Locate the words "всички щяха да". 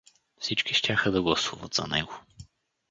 0.39-1.21